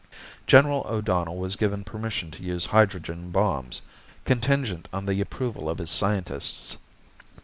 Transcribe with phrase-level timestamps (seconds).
[0.47, 3.83] General O'Donnell was given permission to use hydrogen bombs,
[4.25, 6.77] contingent on the approval of his scientists.